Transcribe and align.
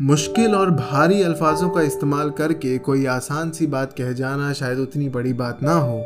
मुश्किल 0.00 0.54
और 0.54 0.70
भारी 0.70 1.22
अल्फाजों 1.22 1.68
का 1.70 1.82
इस्तेमाल 1.82 2.30
करके 2.30 2.76
कोई 2.78 3.04
आसान 3.06 3.50
सी 3.50 3.66
बात 3.66 3.92
कह 3.92 4.12
जाना 4.12 4.52
शायद 4.52 4.78
उतनी 4.78 5.08
बड़ी 5.08 5.32
बात 5.32 5.62
ना 5.62 5.74
हो, 5.74 5.98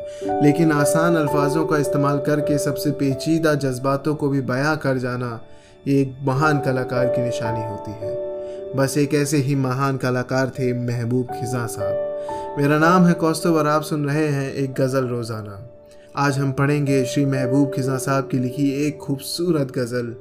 लेकिन 0.45 0.73
आसान 0.73 1.17
अल्फाजों 1.17 1.65
का 1.67 1.79
इस्तेमाल 1.79 2.19
करके 2.19 2.59
सबसे 2.59 2.91
पेचीदा 2.91 3.55
जज्बातों 3.55 4.15
को 4.15 4.29
भी 4.29 4.41
बयां 4.43 4.77
कर 4.77 4.99
जाना 4.99 5.41
एक 5.89 6.17
महान 6.23 6.61
कलाकार 6.61 7.07
की 7.07 7.23
निशानी 7.23 7.65
होती 7.65 7.91
है। 7.91 8.15
बस 8.77 8.97
एक 8.99 9.15
ऐसे 9.15 9.37
ही 9.39 9.55
महान 9.57 9.97
कलाकार 9.97 10.53
थे 10.59 10.73
महबूब 10.87 11.27
खिजा 11.33 11.67
साहब। 11.67 12.57
मेरा 12.59 12.79
नाम 12.79 13.07
है 13.07 13.15
कौस्तव 13.17 13.59
और 13.59 13.67
आप 13.67 13.83
सुन 13.83 14.07
रहे 14.07 14.27
हैं 14.29 14.53
एक 14.55 14.75
गज़ल 14.75 15.07
रोज़ाना। 15.07 15.63
आज 16.19 16.39
हम 16.39 16.53
पढ़ेंगे 16.53 17.05
श्री 17.05 17.25
महबूब 17.27 17.71
खिजा 17.75 17.97
साहब 17.99 18.29
की 18.29 18.39
लिखी 18.39 18.71
एक 18.87 18.99
खूबसूरत 18.99 19.79
गज़ल, 19.79 20.17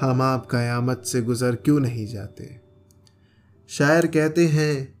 हम 0.00 0.22
आप 0.22 0.46
क़यामत 0.46 1.02
से 1.04 1.22
गुज़र 1.22 1.54
क्यों 1.54 1.80
नहीं 1.80 2.06
जाते? 2.06 2.65
शायर 3.68 4.06
कहते 4.06 4.46
हैं, 4.46 4.94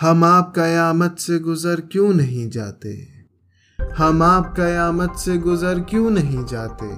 हम 0.00 0.24
आप 0.24 0.52
कयामत 0.56 1.16
से 1.18 1.38
गुज़र 1.38 1.80
क्यों 1.80 2.14
नहीं 2.14 2.50
जाते? 2.50 3.08
हम 3.98 4.22
आप 4.22 4.54
कयामत 4.56 5.12
से 5.16 5.38
गुज़र 5.38 5.80
क्यों 5.80 6.10
नहीं 6.10 6.44
जाते? 6.44 6.90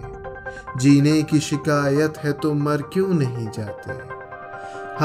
जीने 0.79 1.23
की 1.23 1.41
शिकायत 1.41 2.15
है 2.19 2.33
तो 2.33 2.55
मर 2.55 2.83
क्यों 2.83 3.09
नहीं 3.09 3.49
जाते? 3.49 3.93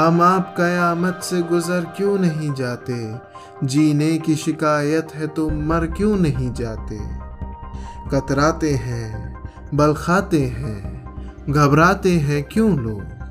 हम 0.00 0.20
आप 0.20 0.54
कयामत 0.56 1.20
से 1.22 1.42
गुज़र 1.42 1.84
क्यों 1.96 2.18
नहीं 2.18 2.54
जाते? 2.54 3.14
जीने 3.66 4.18
की 4.18 4.36
शिकायत 4.36 5.08
है 5.14 5.26
तो 5.26 5.50
मर 5.50 5.86
क्यों 5.86 6.16
नहीं 6.16 6.52
जाते? 6.52 6.98
कतराते 8.10 8.74
हैं, 8.74 9.42
बलखाते 9.74 10.44
हैं, 10.44 11.04
घबराते 11.50 12.18
हैं 12.18 12.44
क्यों 12.44 12.78
लोग? 12.78 13.21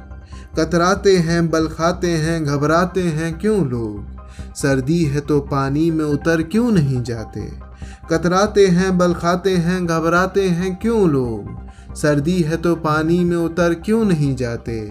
कतराते 0.60 1.18
हैं 1.18 1.50
बल 1.50 1.68
खाते 1.68 2.12
हैं, 2.12 2.46
घबराते 2.46 3.04
हैं 3.04 3.40
क्यों 3.40 3.68
लोग? 3.68 4.06
सर्दी 4.56 5.04
है 5.04 5.20
तो 5.20 5.40
पानी 5.40 5.92
में 5.92 6.06
उतर 6.06 6.42
क्यों 6.42 6.72
नहीं 6.72 7.04
जाते? 7.04 7.42
कतराते 8.10 8.68
हैं 8.68 8.98
बल 8.98 9.14
खाते 9.14 9.58
हैं, 9.58 9.86
घबराते 9.86 10.50
हैं 10.50 10.76
क्यों 10.76 11.10
लोग? 11.10 11.70
सर्दी 11.96 12.42
है 12.42 12.58
तो 12.58 12.76
पानी 12.76 13.24
में 13.24 13.38
उतर 13.38 13.74
क्यों 13.74 14.06
नहीं 14.06 14.36
जाते? 14.36 14.90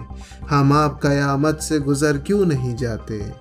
हम 0.49 0.73
आप 0.73 0.99
कयामत 1.03 1.59
से 1.61 1.79
गुज़र 1.79 2.17
क्यों 2.17 2.45
नहीं 2.45 2.75
जाते? 2.75 3.33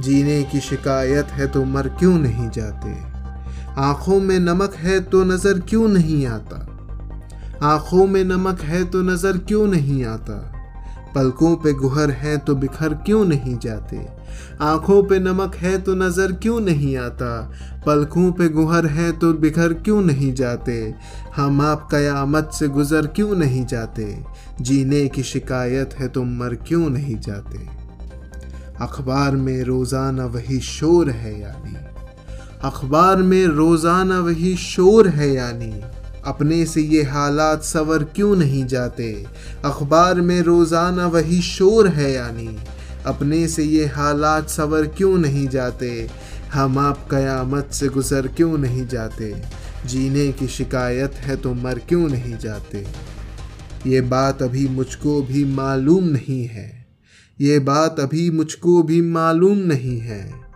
जीने 0.00 0.42
की 0.42 0.60
शिकायत 0.60 1.26
है 1.26 1.46
तो 1.46 1.64
मर 1.64 1.88
क्यों 1.88 2.18
नहीं 2.18 2.50
जाते? 2.50 2.96
आँखों 3.80 4.20
में 4.20 4.38
नमक 4.38 4.74
है 4.74 5.00
तो 5.00 5.24
नज़र 5.24 5.58
क्यों 5.58 5.88
नहीं 5.88 6.26
आता? 6.26 6.68
आँखों 7.62 8.06
में 8.06 8.24
नमक 8.24 8.60
है 8.60 8.84
तो 8.84 9.02
नज़र 9.02 9.38
क्यों 9.38 9.66
नहीं 9.66 10.04
आता? 10.04 10.54
पलकों 11.14 11.56
पे 11.56 11.72
गुहर 11.72 12.10
है 12.10 12.36
तो 12.38 12.54
बिखर 12.54 12.94
क्यों 12.94 13.24
नहीं 13.24 13.58
जाते? 13.58 14.06
आँखों 14.60 15.02
पे 15.02 15.18
नमक 15.18 15.54
है 15.54 15.76
तो 15.82 15.94
नज़र 15.94 16.32
क्यों 16.32 16.60
नहीं 16.60 16.96
आता? 16.96 17.52
पलकों 17.86 18.32
पे 18.32 18.48
गुहर 18.48 18.86
है 18.86 19.10
तो 19.12 19.32
बिखर 19.32 19.72
क्यों 19.72 20.00
नहीं 20.02 20.32
जाते? 20.34 20.94
हम 21.36 21.60
आप 21.60 21.88
कयामत 21.90 22.50
से 22.54 22.68
गुज़र 22.68 23.06
क्यों 23.06 23.36
नहीं 23.36 23.64
जाते? 23.66 24.24
जीने 24.60 25.06
की 25.08 25.22
शिकायत 25.22 25.94
है 25.94 26.08
तो 26.08 26.24
मर 26.24 26.54
क्यों 26.54 26.90
नहीं 26.90 27.18
जाते? 27.18 27.58
अखबार 28.80 29.36
में 29.36 29.62
रोज़ाना 29.62 30.26
वही 30.26 30.60
शोर 30.60 31.10
है 31.10 31.40
यानी। 31.40 31.76
अखबार 32.62 33.16
में 33.16 33.46
रोज़ाना 33.46 34.20
वही 34.20 34.56
शोर 34.56 35.08
है 35.08 35.32
यानी। 35.34 35.72
अपने 36.28 36.64
से 36.66 36.82
ये 36.82 37.02
हालात 37.02 37.62
सवर 37.62 38.04
क्यों 38.04 38.36
नहीं 38.36 38.64
जाते? 38.66 39.12
अखबार 39.64 40.20
में 40.20 40.40
रोज़ाना 40.40 41.06
वही 41.06 41.40
शोर 41.42 41.88
है 41.88 42.12
यानी। 42.12 42.48
अपने 43.06 43.46
से 43.48 43.62
ये 43.62 43.86
हालात 43.86 44.48
सवर 44.48 44.86
क्यों 44.86 45.18
नहीं 45.18 45.48
जाते? 45.48 46.08
हम 46.52 46.78
आप 46.78 47.08
कयामत 47.10 47.70
से 47.72 47.88
गुज़र 47.88 48.26
क्यों 48.26 48.58
नहीं 48.58 48.86
जाते? 48.86 49.34
जीने 49.86 50.32
की 50.32 50.48
शिकायत 50.48 51.14
है 51.14 51.36
तो 51.36 51.54
मर 51.54 51.78
क्यों 51.78 52.08
नहीं 52.08 52.38
जाते? 52.38 52.86
ये 53.86 54.00
बात 54.00 54.42
अभी 54.42 54.68
मुझको 54.68 55.20
भी 55.22 55.44
मालूम 55.44 56.04
नहीं 56.04 56.44
है। 56.46 56.86
ये 57.40 57.58
बात 57.58 58.00
अभी 58.00 58.30
मुझको 58.30 58.82
भी 58.82 59.00
मालूम 59.02 59.58
नहीं 59.58 59.98
है। 59.98 60.47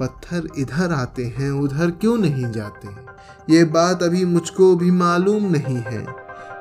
पत्थर 0.00 0.48
इधर 0.58 0.92
आते 0.92 1.24
हैं, 1.24 1.50
उधर 1.50 1.90
क्यों 1.90 2.18
नहीं 2.18 2.52
जाते? 2.52 2.88
ये 3.54 3.64
बात 3.64 4.02
अभी 4.02 4.24
मुझको 4.24 4.76
भी 4.76 4.90
मालूम 4.90 5.44
नहीं 5.44 5.76
है। 5.76 6.06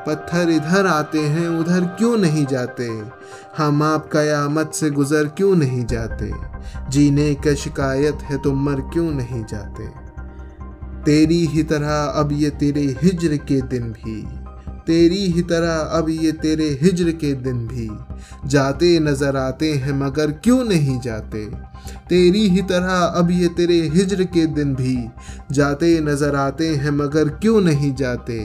पत्थर 0.07 0.49
इधर 0.49 0.85
आते 0.85 1.19
हैं, 1.19 1.47
उधर 1.47 1.81
क्यों 1.81 2.17
नहीं 2.17 2.45
जाते? 2.45 3.03
हम 3.57 3.83
आप 3.83 4.09
कयामत 4.13 4.71
से 4.73 4.89
गुज़र 4.89 5.25
क्यों 5.25 5.55
नहीं 5.55 5.85
जाते? 5.85 6.33
जीने 6.89 7.35
का 7.35 7.55
शिकायत 7.55 8.17
है 8.21 8.37
तो 8.37 8.53
मर 8.53 8.81
क्यों 8.81 9.11
नहीं 9.11 9.45
जाते? 9.45 10.07
तेरी 11.03 11.45
ही 11.45 11.63
तरह 11.63 12.03
अब 12.03 12.29
ये 12.31 12.49
तेरे 12.49 12.81
हिजर 12.81 13.37
के 13.37 13.61
दिन 13.61 13.91
भी। 13.91 14.36
तेरी 14.87 15.25
ही 15.27 15.41
तरह 15.41 15.73
अब 15.97 16.09
ये 16.09 16.31
तेरे 16.31 16.67
हिजर 16.81 17.11
के 17.13 17.33
दिन 17.35 17.65
भी 17.67 17.89
जाते 18.49 18.99
नज़र 18.99 19.37
आते 19.37 19.71
हैं, 19.73 19.93
मगर 19.99 20.31
क्यों 20.43 20.63
नहीं 20.63 20.99
जाते? 20.99 21.45
तेरी 22.09 22.47
ही 22.49 22.61
तरह 22.61 22.93
अब 22.93 23.31
ये 23.31 23.47
तेरे 23.47 23.79
हिजर 23.89 24.23
के 24.23 24.45
दिन 24.45 24.73
भी 24.75 24.97
जाते 25.51 25.99
नज़र 26.01 26.35
आते 26.35 26.67
हैं, 26.67 26.91
मगर 26.91 27.29
क्यों 27.37 27.61
नहीं 27.61 27.93
जाते? 27.95 28.39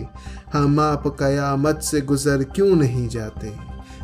हम 0.52 0.80
आप 0.80 1.06
कयामत 1.20 1.80
से 1.82 2.00
गुज़र 2.00 2.42
क्यों 2.44 2.74
नहीं 2.76 3.08
जाते? 3.08 3.52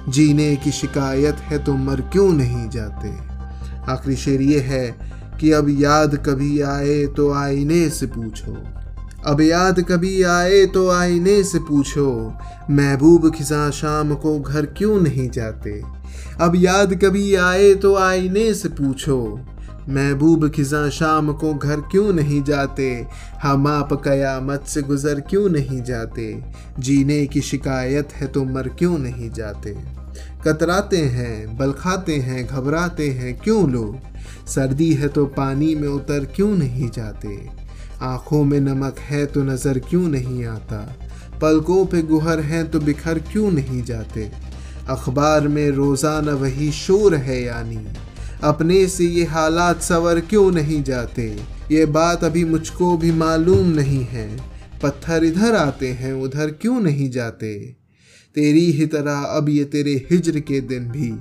जीने 0.09 0.55
की 0.57 0.71
शिकायत 0.73 1.37
है 1.43 1.65
तो 1.65 1.75
मर 1.77 2.01
क्यों 2.13 2.33
नहीं 2.33 2.69
जाते? 2.71 3.09
आखिरी 3.93 4.17
शेर 4.17 4.43
ये 4.43 4.61
है 4.61 4.87
कि 5.41 5.51
अब 5.53 5.67
याद 5.71 6.17
कभी 6.27 6.61
आए 6.61 7.05
तो 7.07 7.33
आईने 7.33 7.89
से 7.91 8.07
पूछो। 8.07 8.57
अब 9.27 9.41
याद 9.41 9.81
कभी 9.81 10.23
आए 10.23 10.67
तो 10.67 10.91
आईने 10.91 11.45
से 11.45 11.59
पूछो, 11.59 12.35
महबूब 12.71 13.35
खिजा 13.35 13.71
शाम 13.71 14.15
को 14.15 14.41
घर 14.41 14.67
क्यों 14.67 15.01
नहीं 15.01 15.31
जाते? 15.31 15.83
अब 16.41 16.53
याद 16.57 16.95
कभी 16.95 17.35
आए 17.35 17.75
तो 17.75 17.95
आईने 17.97 18.55
से 18.55 18.69
पूछो, 18.69 19.41
महबूब 19.89 20.49
खिजा 20.51 20.89
शाम 20.89 21.33
को 21.33 21.55
घर 21.55 21.81
क्यों 21.81 22.13
नहीं 22.13 22.43
जाते? 22.43 23.07
हम 23.43 23.67
आप 23.67 23.93
कयामत 23.93 24.65
से 24.67 24.83
गुज़र 24.83 25.21
क्यों 25.21 25.49
नहीं 25.49 25.83
जाते? 25.83 26.45
जीने 26.79 27.27
की 27.27 27.41
शिकायत 27.41 28.13
है 28.13 28.27
तो 28.27 28.45
मर 28.45 28.69
क्यों 28.69 28.99
नहीं 28.99 29.31
जाते? 29.31 29.77
कतराते 30.45 30.97
हैं, 30.97 31.59
बलखाते 31.59 32.17
हैं, 32.17 32.47
घबराते 32.47 33.11
हैं 33.11 33.39
क्यों 33.39 33.71
लोग? 33.71 33.97
सर्दी 34.49 34.95
है 34.95 35.09
तो 35.09 35.27
पानी 35.27 35.75
में 35.75 35.89
उतर 35.89 36.25
क्यों 36.25 36.57
नहीं 36.57 36.91
जाते? 36.91 37.68
आँखों 38.03 38.45
में 38.45 38.61
नमक 38.61 38.99
है 38.99 39.27
तो 39.27 39.43
नज़र 39.43 39.79
क्यों 39.79 40.09
नहीं 40.09 40.45
आता? 40.45 40.97
पलकों 41.43 41.87
पे 41.87 42.03
गुहर 42.03 42.41
हैं 42.41 42.71
तो 42.71 42.81
बिखर 42.81 43.19
क्यों 43.19 43.51
नहीं 43.51 43.83
जाते? 43.83 44.31
अखबार 44.89 45.49
में 45.49 45.71
रोज़ाना 45.71 46.33
वही 46.33 46.73
शोर 46.73 47.15
है 47.15 47.43
यानी। 47.43 47.87
अपने 48.43 48.87
से 48.89 49.05
ये 49.05 49.25
हालात 49.25 49.83
सवर 49.83 50.21
क्यों 50.21 50.51
नहीं 50.53 50.83
जाते? 50.83 51.39
ये 51.71 51.87
बात 51.87 52.25
अभी 52.25 52.45
मुझको 52.45 52.97
भी 52.97 53.13
मालूम 53.13 53.67
नहीं 53.69 54.05
है। 54.05 54.37
पत्थर 54.83 55.25
इधर 55.25 55.55
आते 55.57 55.89
हैं, 55.89 56.13
उधर 56.13 56.51
क्यों 56.51 56.81
नहीं 56.81 57.11
जाते? 57.11 57.55
तेरी 58.35 58.73
ही 58.73 58.87
तरह 58.87 59.13
अब 59.13 59.49
ये 59.49 59.65
तेरे 59.65 60.07
हिजर 60.11 60.41
के 60.41 60.61
दिन 60.61 60.89
भी। 60.89 61.13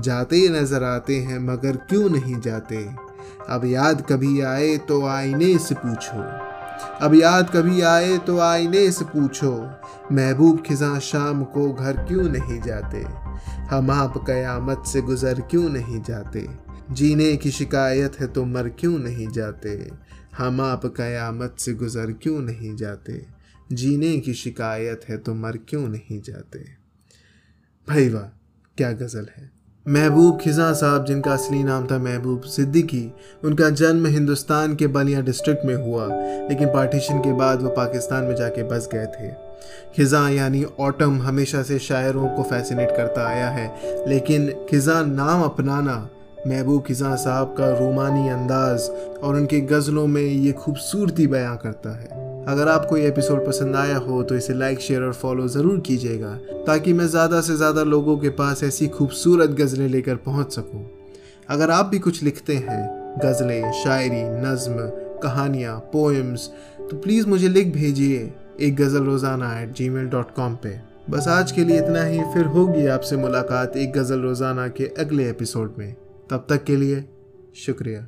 जाते 0.00 0.48
नज़र 0.48 0.82
आते 0.82 1.16
हैं, 1.16 1.38
मगर 1.38 1.76
क्यों 1.76 2.10
नहीं 2.10 2.40
जाते? 2.40 3.09
अब 3.48 3.64
याद 3.64 4.06
कभी 4.08 4.40
आए 4.40 4.76
तो 4.78 5.04
आईने 5.06 5.58
से 5.58 5.74
पूछो। 5.74 6.22
अब 7.06 7.14
याद 7.14 7.50
कभी 7.50 7.80
आए 7.80 8.18
तो 8.18 8.38
आईने 8.38 8.90
से 8.90 9.04
पूछो, 9.04 9.52
महबूब 10.12 10.62
खिजा 10.62 10.98
शाम 10.98 11.44
को 11.44 11.72
घर 11.72 11.96
क्यों 11.96 12.24
नहीं 12.24 12.60
जाते? 12.62 12.98
हम 13.66 13.90
आप 13.90 14.24
कयामत 14.26 14.82
से 14.86 15.02
गुज़र 15.02 15.40
क्यों 15.40 15.68
नहीं 15.68 16.02
जाते? 16.02 16.48
जीने 16.90 17.36
की 17.36 17.50
शिकायत 17.50 18.20
है 18.20 18.26
तो 18.26 18.44
मर 18.44 18.68
क्यों 18.68 18.98
नहीं 18.98 19.28
जाते? 19.28 19.90
हम 20.38 20.60
आप 20.60 20.86
कयामत 20.86 21.56
से 21.58 21.74
गुज़र 21.74 22.12
क्यों 22.12 22.40
नहीं 22.40 22.76
जाते? 22.76 23.26
जीने 23.72 24.18
की 24.18 24.34
शिकायत 24.34 25.00
है 25.08 25.16
तो 25.18 25.34
मर 25.34 25.56
क्यों 25.56 25.88
नहीं 25.88 26.20
जाते? 26.22 26.58
भाई 27.88 28.08
वाह 28.08 28.22
क्या 28.76 28.92
गज़ल 28.92 29.26
है? 29.36 29.59
महबूब 29.86 30.38
खिजा 30.40 30.72
साहब, 30.72 31.04
जिनका 31.04 31.32
असली 31.32 31.62
नाम 31.64 31.86
था 31.86 31.98
महबूब 31.98 32.40
सिद्दीकी, 32.40 33.12
उनका 33.44 33.70
जन्म 33.70 34.06
हिंदुस्तान 34.06 34.74
के 34.74 34.86
बलिया 34.86 35.20
डिस्ट्रिक्ट 35.20 35.64
में 35.64 35.74
हुआ, 35.74 36.06
लेकिन 36.48 36.68
पार्टीशन 36.68 37.18
के 37.18 37.32
बाद 37.32 37.62
वो 37.62 37.68
पाकिस्तान 37.68 38.24
में 38.24 38.34
जाके 38.36 38.62
बस 38.62 38.88
गए 38.94 39.06
थे। 39.06 39.30
खिजा 39.96 40.28
यानी 40.28 40.64
ऑटम 40.80 41.20
हमेशा 41.22 41.62
से 41.62 41.78
शायरों 41.78 42.28
को 42.28 42.42
फैसिनेट 42.42 42.96
करता 42.96 43.26
आया 43.26 43.48
है, 43.48 43.68
लेकिन 44.08 44.50
खिजा 44.70 45.02
नाम 45.02 45.42
अपनाना 45.42 46.08
महबूब 46.46 46.82
खिजा 46.82 47.14
साहब 47.16 47.54
का 47.58 47.78
रूमानी 47.78 48.28
अंदाज 48.28 48.90
और 49.22 49.36
उनकी 49.36 49.60
गज़लों 49.60 50.06
में 50.06 50.22
ये 50.22 50.52
खूबसूरती 50.52 51.26
बयां 51.26 51.56
करता 51.56 51.96
है। 51.96 52.19
अगर 52.48 52.68
आपको 52.68 52.96
ये 52.96 53.08
एपिसोड 53.08 53.46
पसंद 53.46 53.76
आया 53.76 53.96
हो 53.98 54.22
तो 54.22 54.34
इसे 54.36 54.54
लाइक 54.54 54.80
शेयर 54.80 55.02
और 55.02 55.12
फॉलो 55.14 55.46
ज़रूर 55.48 55.80
कीजिएगा, 55.80 56.34
ताकि 56.66 56.92
मैं 56.92 57.06
ज़्यादा 57.06 57.40
से 57.40 57.56
ज़्यादा 57.56 57.82
लोगों 57.84 58.16
के 58.18 58.28
पास 58.38 58.62
ऐसी 58.64 58.88
खूबसूरत 58.88 59.50
गज़लें 59.50 59.88
लेकर 59.88 60.16
पहुँच 60.18 60.52
सकूँ। 60.52 60.84
अगर 61.48 61.70
आप 61.70 61.86
भी 61.86 61.98
कुछ 61.98 62.22
लिखते 62.22 62.56
हैं, 62.56 62.82
गज़लें, 63.18 63.72
शायरी, 63.74 64.22
नज़म, 64.42 64.76
कहानियाँ 65.22 65.78
पोएम्स 65.92 66.48
तो 66.80 66.96
प्लीज़ 66.96 67.26
मुझे 67.26 67.48
लिख 67.48 67.72
भेजिए 67.74 68.32
एक 68.60 68.76
गज़ल 68.76 69.04
रोज़ाना 69.04 69.58
at 69.60 69.72
ji 69.72 69.88
mail 69.88 70.06
dot 70.08 70.30
com 70.34 70.54
पर 70.56 70.80
बस 71.10 71.28
आज 71.28 71.52
के 71.52 71.64
लिए 71.64 71.78
इतना 71.78 72.04
ही, 72.04 72.20
फिर 72.34 72.46
होगी 72.46 72.86
आपसे 72.88 73.16
मुलाकात 73.16 73.76
एक 73.76 73.92
गज़ल 73.92 74.20
रोज़ाना 74.20 74.68
के 74.70 74.86
अगले 74.98 75.28
एपिसोड 75.30 75.74
में। 75.78 75.92
तब 76.30 76.46
तक 76.50 76.64
के 76.64 76.76
लिए 76.76 77.04
शुक्रिया। 77.56 78.06